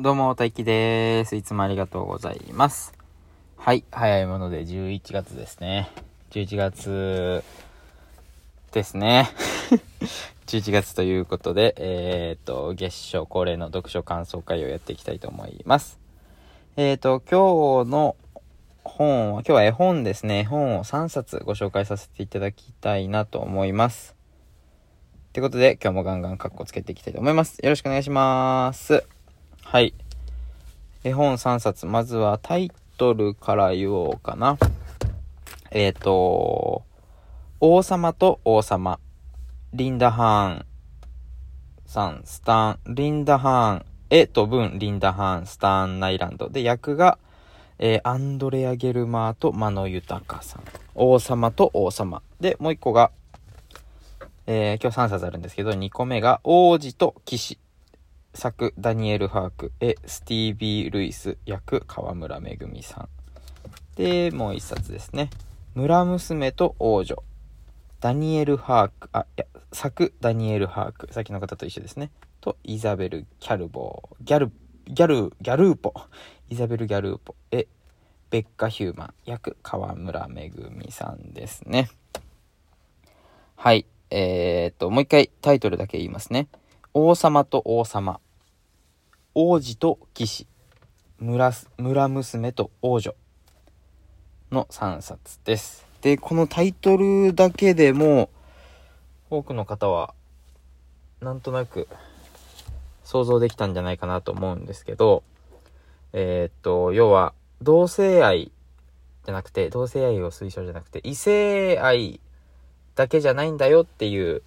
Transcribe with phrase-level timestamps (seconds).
[0.00, 1.34] どうも、大輝です。
[1.34, 2.92] いつもありがとうございます。
[3.56, 5.90] はい、早いもので11月ですね。
[6.30, 7.42] 11月
[8.70, 9.28] ですね。
[10.46, 15.98] 11月ということで、えっ、と、月初恒例の読書感想会をやっていきたいと思います。
[16.76, 18.14] えっ、と、今日の
[18.84, 20.38] 本は、今日は絵本ですね。
[20.38, 24.14] 絵本を3冊ご紹介させていただきたいなと思います。
[25.32, 27.58] ということで、今日もガンガンカッコつけていきたいと思います。
[27.64, 29.17] よろしくお願いします。
[29.70, 29.92] はい。
[31.04, 31.84] 絵本3冊。
[31.84, 34.56] まずはタイトルから言おうかな。
[35.70, 36.84] えっ、ー、と、
[37.60, 38.98] 王様と王様。
[39.74, 40.66] リンダ・ハーン
[41.84, 46.48] さん、スタン、リンダ・ハーン、絵と文、リンダ・ハーン、スタン・ナイランド。
[46.48, 47.18] で、役が、
[47.78, 50.62] えー、アンドレア・ゲルマーとマノ・ユタカさん。
[50.94, 52.22] 王様と王様。
[52.40, 53.10] で、もう一個が、
[54.46, 57.58] えー、今日3冊あるんですけど、2個目が王子と騎士。
[58.38, 63.08] 作ダニエル・ハーク、絵スティービー・ルイス、役河村めぐみさん。
[63.96, 65.28] で、もう一冊ですね。
[65.74, 67.24] 村娘と王女。
[67.98, 71.12] ダニエル・ハーク、あ、いや、作ダニエル・ハーク。
[71.12, 72.12] さっきの方と一緒ですね。
[72.40, 74.14] と、イザベル・キャルボー。
[74.20, 74.52] ギャル、
[74.86, 75.92] ギャル、ギャルーポ。
[76.48, 77.34] イザベル・ギャルーポ。
[77.50, 77.66] 絵
[78.30, 79.14] ベッカ・ヒューマン。
[79.24, 81.90] 役河村めぐみさんですね。
[83.56, 83.84] はい。
[84.10, 86.46] えー、っと、もう一回タイトルだけ言いますね。
[86.94, 88.20] 王様と王様。
[89.40, 90.48] 王子と騎士、
[91.20, 93.14] 村、村娘と王女
[94.50, 95.86] の3冊です。
[96.02, 98.30] で、このタイトルだけでも、
[99.30, 100.12] 多くの方は、
[101.20, 101.86] なんとなく、
[103.04, 105.22] 想像できたんじゃないかなと思うんですけど、
[106.12, 108.50] えー、っと、要は、同性愛
[109.24, 112.18] じゃなくて、同性愛を推奨じゃなくて、異性愛
[112.96, 114.42] だけじゃないんだよっていう、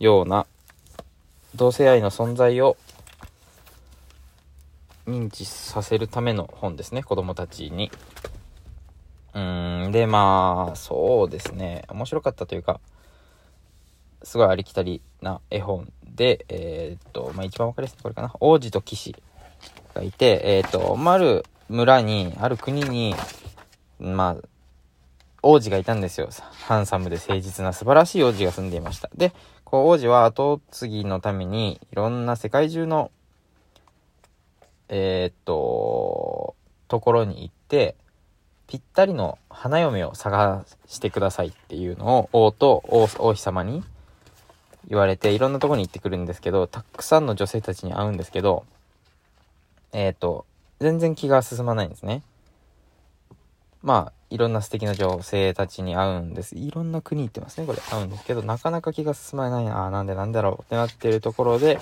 [0.00, 0.46] ような
[1.58, 2.76] 同性愛の存在を
[5.08, 7.90] 認知させるための本ですね、子供たちに。
[9.34, 12.80] うーん、で、まあ、そうですね、面白かったというか、
[14.22, 19.16] すごいありきたりな絵本で、えー、っと、まあ一番わかりやすいこれかな、王子と騎士
[19.94, 23.16] がいて、えー、っと、ある村に、ある国に、
[23.98, 24.48] まあ、
[25.42, 26.28] 王子がいたんですよ。
[26.66, 29.10] ハンサムで誠実な素晴らしい王子が住んでいました。
[29.16, 29.32] で、
[29.70, 33.10] こう王子は後継ぎのためにいろんな世界中の、
[34.88, 36.54] えー、っと、
[36.88, 37.94] ところに行って、
[38.66, 43.84] ぴったりの花嫁を探してくださいっていうのを王と王妃様に
[44.88, 48.64] 言われていろんなとこに行ってくるんですけど、たくさんの女性たちに会うんですけど、
[49.92, 50.46] えー、っと、
[50.80, 52.22] 全然気が進まないんですね。
[53.88, 56.54] まあ、いろんな素敵な女性たちに会うんです。
[56.56, 57.78] いろんな国行ってますね、これ。
[57.78, 59.86] 会うんですけど、なかなか気が進まないな。
[59.86, 61.80] あなんでなんだろうってなってるところで、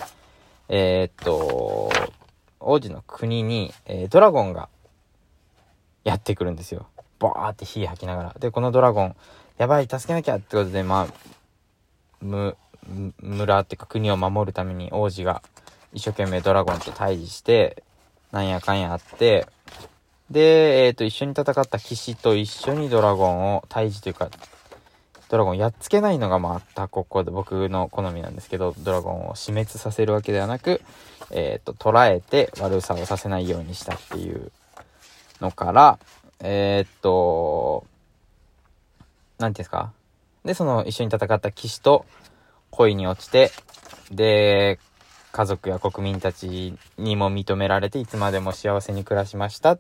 [0.69, 1.91] えー、っと、
[2.61, 4.69] 王子の国に、えー、ドラゴンが
[6.05, 6.87] やってくるんですよ。
[7.19, 8.37] バーって火吐きながら。
[8.39, 9.17] で、このドラゴン、
[9.59, 11.15] やばい、助けなきゃってことで、まあ、
[12.21, 12.57] む、
[13.19, 15.43] 村っていうか国を守るために王子が
[15.93, 17.83] 一生懸命ドラゴンと対峙して、
[18.31, 19.49] なんやかんやあって、
[20.31, 24.29] で、えっ、ー、と、一緒に戦った騎士と一緒にドラゴンを退治というか、
[25.29, 30.81] ドラゴンやっつけないのがまたここで僕の好みなんですけど、ドラゴンを死滅させるわけではなく、
[31.31, 34.51] えっ、ー、と、捉えて悪さをさせないようにしたっていう
[35.41, 35.99] のから、
[36.41, 37.87] えっ、ー、と、
[39.39, 39.93] なんていうんですか？
[40.45, 42.05] で、その一緒に戦った騎士と
[42.71, 43.51] 恋に落ちて、
[44.11, 44.79] で、
[45.33, 49.77] 家族や国民たちにも認められていつまでも幸せに暮らしました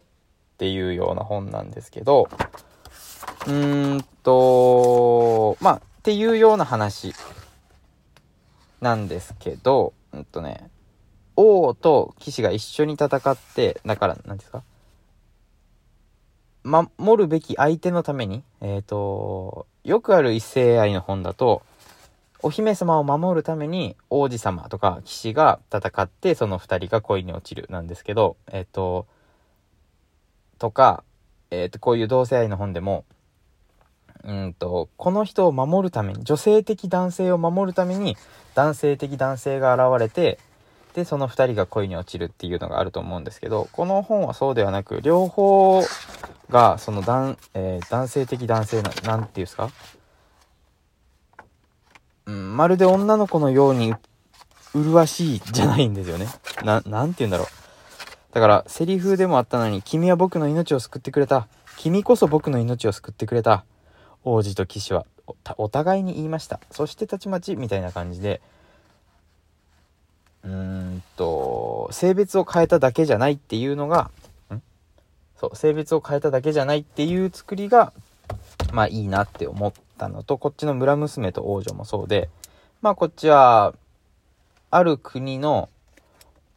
[0.56, 2.30] っていうような本なんですけど、
[3.46, 7.12] うーんと、まあ、っていうような話
[8.80, 10.70] なんですけど、うんとね、
[11.36, 14.62] 王と騎士が一緒に戦って、だから、何ですか？
[16.64, 21.62] 守るべき相手のために、えっ、ー、と、よくある異性愛の本だと、
[22.42, 29.06] お姫様を守るために王子様とか騎士が戦ってその二人が恋に落ちるなんですけど、えっ、ー、と、
[30.58, 31.04] とか、
[31.50, 33.04] えっ、と、こういう同性愛の本でも、
[34.24, 38.16] うんと、この人を守るために、女性的男性を守るために、
[38.54, 40.38] 男性的男性が現れて、
[40.94, 45.82] で、その2人が恋に落ちるっていうのがあると思うんですけど、この本はそうではなく、両方
[46.50, 49.70] が、その男、えー、男性的男性な、なんていうんですか？
[52.26, 53.94] うん、まるで女の子のように
[54.74, 56.26] 麗しいじゃないんですよね。
[56.64, 57.46] な、なんて言うんだろう。
[58.32, 61.48] だから、セリフでもあったのに、君は僕の命を救ってくれた。
[61.78, 63.64] 君こそ僕の命を救ってくれた。
[64.24, 65.06] 王子と騎士は
[65.56, 66.60] お互いに言いました。
[66.70, 68.40] そしてたちまち、みたいな感じで、
[70.44, 74.10] うーんと、性別を変えただけじゃないっていうのが、
[74.52, 74.60] ん？
[75.40, 77.92] そう、性別を変えただけじゃないっていう作りが、
[78.72, 82.28] まあいいなって思ったのと、こっちの村娘と王女もそうで、
[82.82, 83.74] まあこっちは、
[84.70, 85.68] ある国の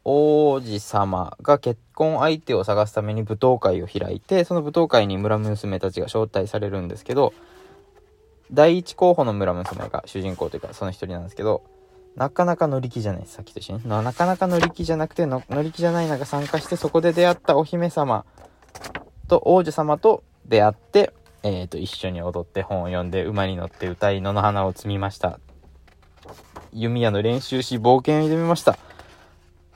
[0.05, 7.33] 王子様が結婚相手を探すために舞踏会を開いて、その舞踏会に村娘たちが招待されるんですけど、
[8.51, 11.63] 第一候補の村娘が主人公というかその一人なんですけど、
[12.15, 13.87] なかなか乗り気じゃない、さっきと一緒に。
[13.87, 18.25] なかなか乗り気じゃなくて乗り気じゃない中参加して、そこで出会ったお姫様
[19.27, 21.13] と王女様と出会って、
[21.43, 25.39] えっ、ー、と、一緒に踊って本を読んで馬に乗って歌い野の花を摘みました。
[26.73, 28.77] 弓矢の練習し冒険を挑みました。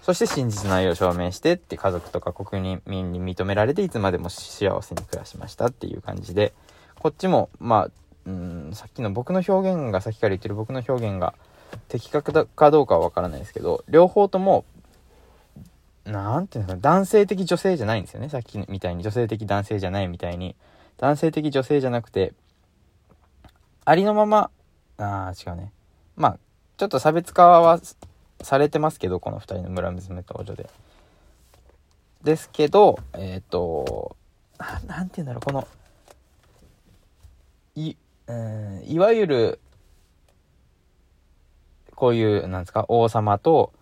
[0.03, 6.53] そして真実の愛を証明してって家族とか国民に認められていつまでも幸せに暮らしましたっていう感じで、
[6.99, 7.89] こっちも、まあ、
[8.25, 11.33] うん、さっきの僕の表現が、さっきから言ってる僕の表現が
[11.87, 14.65] 的確かどうかはわからないですけど、両方とも、
[16.03, 18.27] なんていうんですか、男性的女性じゃないんですよね。
[18.27, 20.57] さっきみたいに女性的男性じゃないみたいに。
[20.97, 22.33] 男性的女性じゃなくて、
[23.85, 24.49] ありのまま、
[24.97, 25.71] ああ、違うね。
[26.17, 26.37] まあ、
[26.75, 27.79] ちょっと差別化は
[28.43, 30.69] されてますけど、この2人の村娘と王女で。
[32.23, 34.15] ですけど、えっ、ー、と、
[34.87, 35.67] なんて言うんだろう、この、
[37.75, 37.95] い、
[38.27, 39.59] うん、いわゆる、
[41.95, 43.73] こういう、なんですか、王様と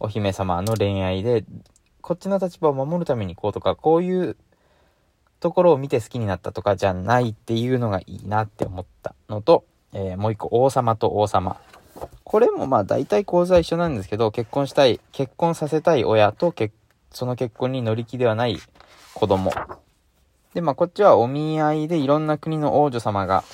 [0.00, 1.44] お姫様の恋愛で、
[2.00, 4.36] こっちの立場を守るためにこうとか、こういう
[5.40, 11.60] ところを見て好きになったとかじゃないっていうのがいいなって思ったのと、えー、もう一個、王様と王様。
[12.28, 16.54] これもまあ大体構図は一緒なんですけど、結婚したい、結婚させたい親と
[17.10, 18.58] その結婚に乗り気ではない
[19.14, 19.50] 子供。
[20.52, 23.44] で、まあこっちはお見合いでいろんな国の王女様が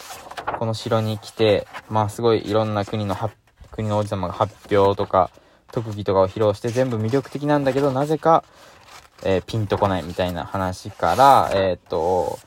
[0.58, 3.16] この城に来て、まあすごいいろんな国の
[3.70, 5.30] 国の王子様が発表とか
[5.70, 8.42] 特技とかを披露して全部魅力的なんだけど、なぜか、
[9.22, 12.40] えー、ピンとこないみたいな話から、えー、っと、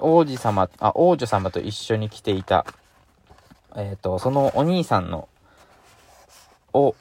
[0.00, 2.64] 王子様、あ、王女様と一緒に来ていた
[3.78, 5.28] えっ、ー、と、そのお兄さんの、
[6.72, 6.96] お、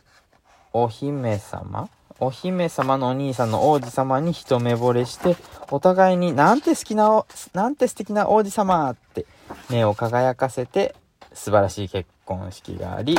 [0.74, 1.90] お姫様？
[2.20, 5.36] お姫様のお兄さんの王子様に一目惚れして、
[5.72, 9.26] お互いになんて好きな、なんて素敵な王子様って
[9.70, 10.96] 目を輝かせて、
[11.34, 13.18] 素晴らしい結婚式があり、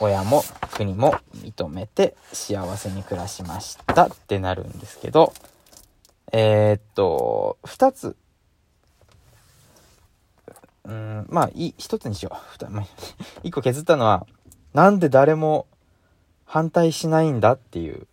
[0.00, 0.42] 親も
[0.74, 5.32] 国も認めて幸せに暮らしましたってなるんですけど、
[6.32, 8.16] えー、っと、二つ
[10.84, 12.86] うん、まあ、い、一つにしよう。
[13.42, 14.26] 一個削ったのは、
[14.74, 15.66] なんで誰も
[16.44, 18.06] 反対しないんだっていう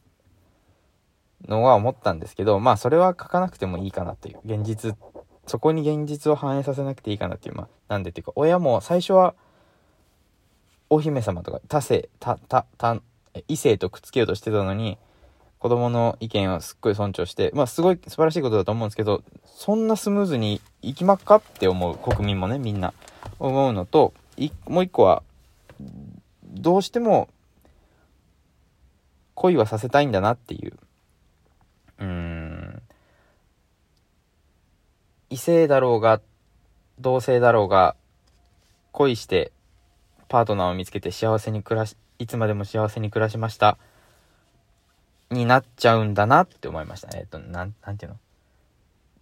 [1.48, 4.39] のは思ったんですけど、まあ、それは書かなくてもいいかなという。
[4.45, 4.95] 現実、
[5.48, 7.56] そこに現実を反映させなくていいかなっていう。
[7.56, 9.33] まあ、なんでっていうか、親も最初は、
[10.92, 13.01] お姫様とか、他性、他、他、他、
[13.48, 14.98] 異性とくっつけようとしてたのに、
[15.60, 22.94] 子供の意見をすっごい尊重して、まあすごい素晴らしいことだと思うんですけど、そんなスムーズにいきまっかって思う国民もね、みんな
[23.40, 24.14] 思うのと、
[24.68, 25.22] もう一個は、
[26.46, 27.30] どうしても
[29.36, 30.74] 恋はさせたいんだなっていう。
[32.00, 32.82] うーん。
[35.30, 36.22] 異性だろうが、
[37.00, 37.96] 同性だろうが、
[38.92, 39.54] 恋して
[40.28, 43.78] パートナーを見つけて幸せに暮らし、いつまでも幸せに暮らしました。
[45.31, 47.18] になっちゃうんだなって思いました。
[47.18, 48.18] えっと、なん、なんていうの？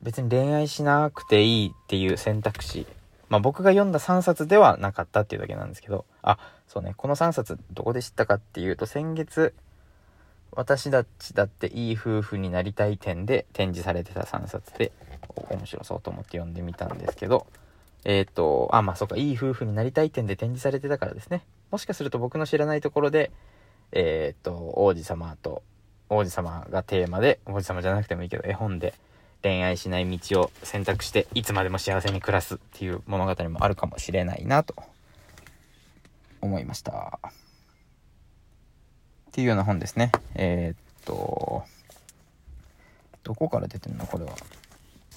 [0.02, 2.86] 別に恋愛しなくていいっていう選択肢。
[3.30, 6.38] まあ僕が読んだ3冊ではなかったっていうだけなんですけど、あ、
[6.68, 9.54] そうね、この3冊どこで知ったかっていうと、先月、
[10.52, 14.92] 私たちだっていい夫婦になりたい点で展示されてた3冊で、
[15.50, 17.48] 面白そうと思って読んでみたんですけど、
[18.06, 21.44] えっ、ー、と、あ、まあそうか、いい夫婦になりたい点で展示されてたからですね。
[21.72, 23.32] もしかすると僕の知らないところで、
[23.92, 25.64] えっ、ー、と、王子様と
[26.10, 28.94] 王子様がテーマで、王子様じゃなくてもいいけど、絵本で
[29.44, 34.74] 恋愛しない道を選択して、いつまでも幸せに暮らすっていう物語もあるかもしれないなと
[36.42, 37.20] 思いました。
[37.30, 37.32] っ
[39.32, 40.12] ていうような本ですね。
[40.36, 41.64] えー、っと、
[43.24, 44.32] どこから出てんのこれは？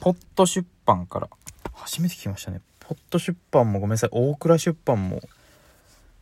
[0.01, 1.29] ポット出版から。
[1.73, 2.61] 初めて聞きましたね。
[2.81, 4.11] ポット出版もごめんなさい。
[4.13, 5.23] 大倉出版も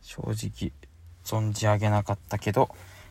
[0.01, 0.71] 正直
[1.25, 2.69] 存じ上げなかったけど、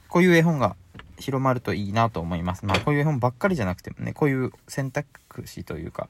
[0.08, 0.76] こういう絵本が
[1.18, 2.64] 広まるといいなと思います。
[2.64, 6.08] まあこういう本ばっかりじゃなくてもね、こういう選択肢というか、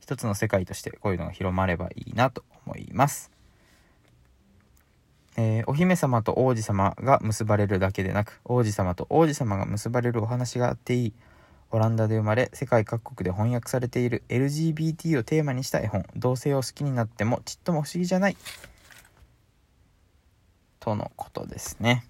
[0.00, 3.30] 一つの世界としてこういうのが広まればいいなと思います。
[5.36, 11.12] えー、お姫様と王子様が結ばれるだけでなく、王子様と王子様が結ばれるお話があっていい。
[11.70, 18.36] オランダで生まれ、世界各国で翻訳されている LGBT をテーマにした絵本、同性を好きになってもちっとも不思議じゃない。
[20.80, 22.04] とのことですね。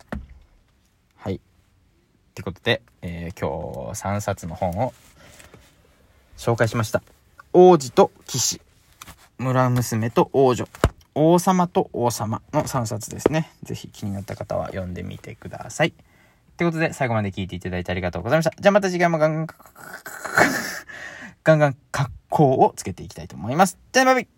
[2.38, 4.94] ってことで、えー、今日3冊の本を
[6.36, 7.02] 紹介しました。
[7.52, 8.60] 王子と騎士、
[9.38, 10.68] 村娘と王女、
[11.16, 13.50] 王様と王様の3冊ですね。
[13.64, 15.88] ぜひ気になった方は読んでみてください。
[15.88, 15.92] っ
[16.56, 18.52] てことで、最後まで聞いていただいてありがとうございました。
[18.56, 19.46] じゃあまた次回もガンガン、
[21.42, 23.78] ガンガン格好をつけていきたいと思います。
[23.90, 24.37] じゃあバイバイ